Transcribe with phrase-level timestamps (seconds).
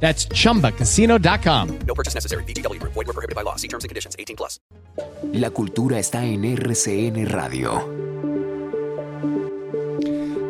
[0.00, 1.78] That's chumbacasino.com.
[1.86, 2.44] No purchase necessary.
[2.44, 2.80] BGW.
[2.82, 3.56] Void were prohibited by law.
[3.56, 4.14] See terms and conditions.
[4.18, 4.60] 18 plus.
[5.32, 8.06] La cultura está en RCN Radio.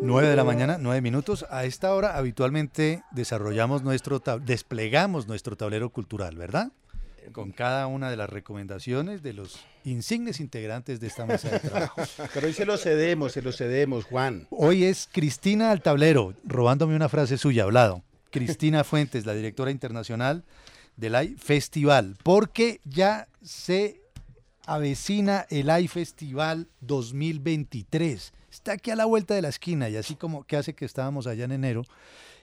[0.06, 1.44] 9 de la mañana, 9 minutos.
[1.50, 6.70] A esta hora habitualmente desarrollamos nuestro, desplegamos nuestro tablero cultural, ¿verdad?
[7.32, 12.00] Con cada una de las recomendaciones de los insignes integrantes de esta mesa de trabajo.
[12.34, 14.46] Pero hoy se lo cedemos, se lo cedemos, Juan.
[14.50, 18.04] Hoy es Cristina al tablero, robándome una frase suya, hablado.
[18.36, 20.44] Cristina Fuentes, la directora internacional
[20.96, 24.02] del AI Festival, porque ya se
[24.66, 28.32] avecina el AI Festival 2023.
[28.50, 31.26] Está aquí a la vuelta de la esquina y así como que hace que estábamos
[31.26, 31.82] allá en enero,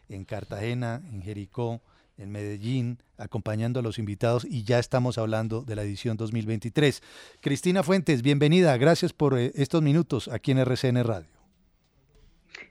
[0.10, 1.82] en Cartagena, en Jericó,
[2.18, 7.02] en Medellín, acompañando a los invitados y ya estamos hablando de la edición 2023.
[7.40, 11.30] Cristina Fuentes, bienvenida, gracias por eh, estos minutos aquí en RCN Radio.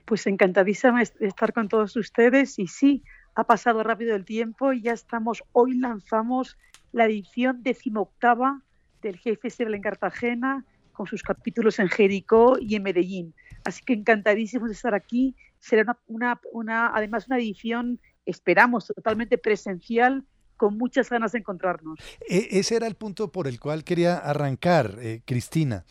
[0.05, 3.03] Pues encantadísima estar con todos ustedes y sí,
[3.35, 6.57] ha pasado rápido el tiempo y ya estamos, hoy lanzamos
[6.91, 8.61] la edición decimoctava
[9.01, 13.33] del G Festival en Cartagena con sus capítulos en Jericó y en Medellín.
[13.65, 15.35] Así que encantadísimos de estar aquí.
[15.59, 20.23] Será una, una, además una edición, esperamos, totalmente presencial
[20.55, 21.99] con muchas ganas de encontrarnos.
[22.29, 25.83] E ese era el punto por el cual quería arrancar, eh, Cristina.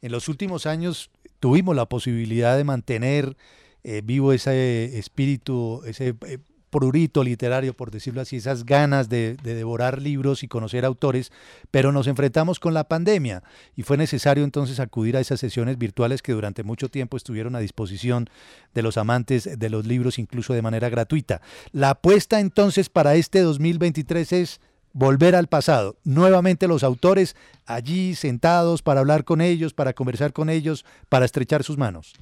[0.00, 3.36] En los últimos años tuvimos la posibilidad de mantener
[3.84, 6.38] eh, vivo ese espíritu, ese eh,
[6.76, 11.32] prurito literario, por decirlo así, esas ganas de, de, devorar libros y conocer autores,
[11.70, 13.42] pero nos enfrentamos con la pandemia
[13.74, 17.60] y fue necesario entonces acudir a esas sesiones virtuales que durante mucho tiempo estuvieron a
[17.60, 18.28] disposición
[18.74, 21.40] de los amantes de los libros, incluso de manera gratuita.
[21.72, 24.60] La apuesta entonces para este 2023 es
[24.92, 30.50] volver al pasado, nuevamente los autores allí sentados para hablar con ellos, para conversar con
[30.50, 32.12] ellos, para estrechar sus manos.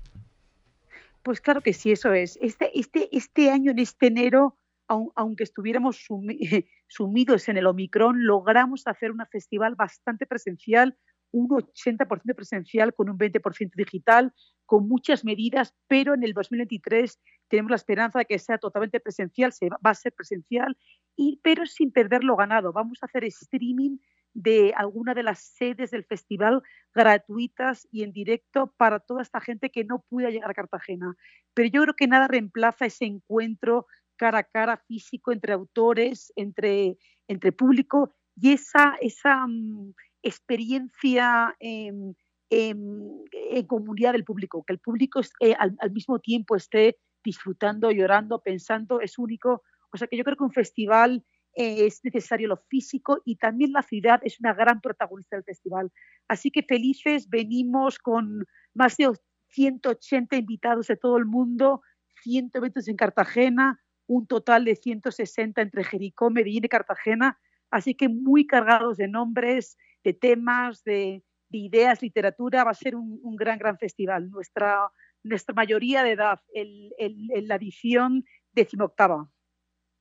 [1.24, 2.38] Pues claro que sí, eso es.
[2.42, 4.58] Este, este, este año, en este enero,
[4.88, 6.38] aunque estuviéramos sumi
[6.86, 10.98] sumidos en el Omicron, logramos hacer un festival bastante presencial,
[11.32, 14.34] un 80% presencial con un 20% digital,
[14.66, 17.18] con muchas medidas, pero en el 2023
[17.48, 20.76] tenemos la esperanza de que sea totalmente presencial, se va a ser presencial,
[21.16, 22.74] y, pero sin perder lo ganado.
[22.74, 23.96] Vamos a hacer streaming
[24.34, 26.62] de alguna de las sedes del festival
[26.92, 31.14] gratuitas y en directo para toda esta gente que no pueda llegar a Cartagena.
[31.54, 33.86] Pero yo creo que nada reemplaza ese encuentro
[34.16, 42.16] cara a cara físico entre autores, entre, entre público y esa, esa um, experiencia en,
[42.50, 47.90] en, en, comunidad del público, que el público eh, al, al mismo tiempo esté disfrutando,
[47.90, 49.62] llorando, pensando, es único.
[49.92, 53.82] O sea que yo creo que un festival es necesario lo físico y también la
[53.82, 55.92] ciudad es una gran protagonista del festival.
[56.28, 59.12] Así que felices, venimos con más de
[59.48, 61.82] 180 invitados de todo el mundo,
[62.22, 67.38] 100 eventos en Cartagena, un total de 160 entre Jericó, Medellín y Cartagena.
[67.70, 72.64] Así que muy cargados de nombres, de temas, de, de ideas, literatura.
[72.64, 74.30] Va a ser un, un, gran, gran festival.
[74.30, 74.90] Nuestra,
[75.22, 79.28] nuestra mayoría de edad, el, el, el, la edición decimoctava.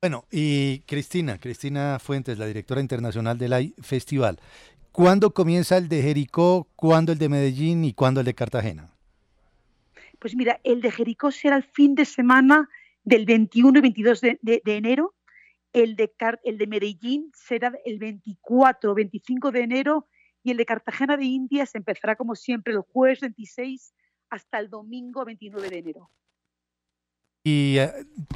[0.04, 4.38] Bueno, y Cristina, Cristina Fuentes, la directora internacional del Festival.
[4.92, 8.94] ¿Cuándo comienza el de Jericó, cuándo el de Medellín y cuándo el de Cartagena?
[10.20, 12.68] Pues mira, el de Jericó será el fin de semana
[13.06, 15.14] del 21 y 22 de, de, enero.
[15.72, 16.12] El de,
[16.44, 20.10] el de Medellín será el 24 25 de enero
[20.44, 23.94] y el de Cartagena de Indias empezará como siempre el jueves 26
[24.30, 26.10] hasta el domingo 29 de enero.
[27.44, 27.92] Y eh,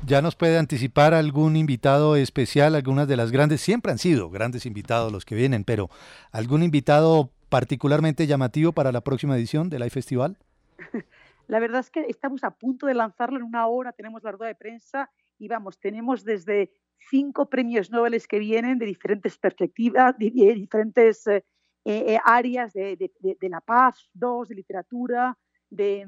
[0.05, 4.65] ya nos puede anticipar algún invitado especial, algunas de las grandes, siempre han sido grandes
[4.65, 5.89] invitados los que vienen, pero
[6.31, 10.37] algún invitado particularmente llamativo para la próxima edición del iFestival?
[11.47, 14.49] La verdad es que estamos a punto de lanzarlo en una hora, tenemos la rueda
[14.49, 15.09] de prensa
[15.39, 16.73] y vamos, tenemos desde
[17.09, 21.43] cinco premios Nobel que vienen de diferentes perspectivas, de, diferentes eh,
[21.85, 23.11] eh, áreas de,
[23.41, 25.37] la paz, dos, de literatura,
[25.69, 26.05] de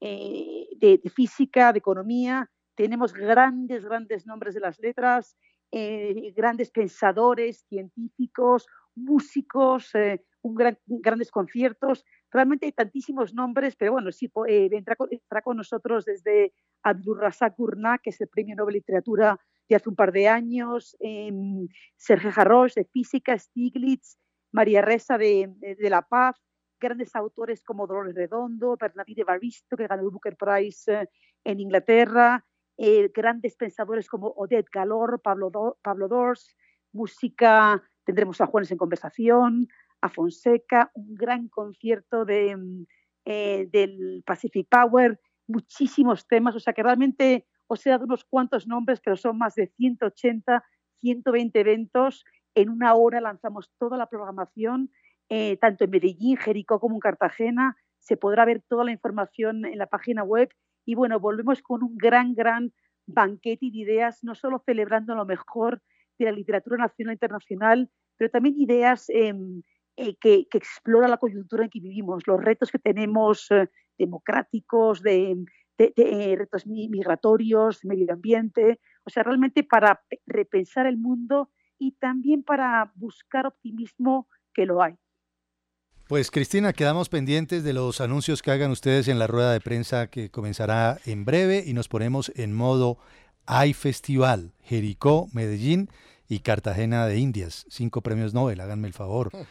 [0.00, 0.45] eh,
[0.80, 2.50] de, física, de economía.
[2.74, 5.36] Tenemos grandes, grandes nombres de las letras,
[5.72, 12.04] eh, grandes pensadores, científicos, músicos, eh, un gran, grandes conciertos.
[12.30, 14.30] Realmente hay tantísimos nombres, pero bueno, sí,
[14.70, 16.52] vendrá con, estará con nosotros desde
[16.82, 20.28] Abdul Razak Gurnah, que es el Premio Nobel de Literatura de hace un par de
[20.28, 20.96] años,
[21.96, 24.18] Sergio Jarros de Física, Stiglitz,
[24.52, 26.36] María Reza de, de, La Paz,
[26.80, 31.08] grandes autores como Dolores Redondo, Bernardine Baristo, que ganó el Booker Prize eh,
[31.44, 32.44] en Inglaterra,
[32.76, 36.56] eh, grandes pensadores como Odette Galor, Pablo, Pablo Dors,
[36.92, 39.68] música, tendremos a Juanes en conversación,
[40.00, 42.86] a Fonseca, un gran concierto de, mm,
[43.24, 48.66] eh, del Pacific Power, muchísimos temas, o sea que realmente os he dado unos cuantos
[48.66, 50.64] nombres, pero son más de 180,
[51.00, 52.24] 120 eventos.
[52.54, 54.90] En una hora lanzamos toda la programación,
[55.28, 57.76] eh, tanto en Medellín, Jericó como en Cartagena.
[57.98, 60.48] Se podrá ver toda la información en la página web.
[60.84, 62.72] Y bueno, volvemos con un gran, gran
[63.06, 65.82] banquete de ideas, no solo celebrando lo mejor
[66.18, 69.62] de la literatura nacional e internacional, pero también ideas em,
[69.96, 73.68] eh, que, que exploran la coyuntura en que vivimos, los retos que tenemos eh,
[73.98, 75.36] democráticos, de,
[75.78, 82.92] de, retos migratorios, medio ambiente, o sea, realmente para repensar el mundo y también para
[82.94, 84.96] buscar optimismo que lo hay.
[86.08, 90.06] Pues Cristina, quedamos pendientes de los anuncios que hagan ustedes en la rueda de prensa
[90.06, 92.98] que comenzará en breve y nos ponemos en modo
[93.44, 95.88] hay festival, Jericó, Medellín
[96.28, 99.30] y Cartagena de Indias, cinco premios Nobel, háganme el favor.
[99.32, 99.42] Hmm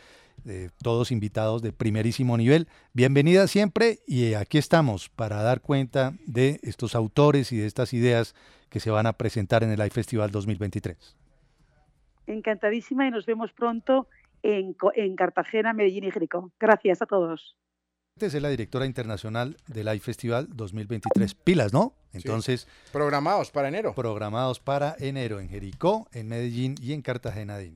[0.81, 2.67] todos invitados de primerísimo nivel.
[2.93, 8.35] Bienvenida siempre y aquí estamos para dar cuenta de estos autores y de estas ideas
[8.69, 11.17] que se van a presentar en el iFestival Festival 2023.
[12.27, 14.07] Encantadísima y nos vemos pronto
[14.45, 16.51] en, en Cartagena, Medellín y Jericó.
[16.59, 17.55] Gracias a todos.
[18.17, 21.35] Es la directora internacional del iFestival Festival 2023.
[21.35, 21.95] Pilas, ¿no?
[22.13, 22.65] Entonces.
[22.93, 23.93] Programados para enero.
[23.93, 27.73] Programados para enero en Jericó, en Medellín y en Cartagena de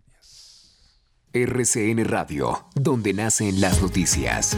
[1.34, 4.58] RCN Radio, donde nacen las noticias.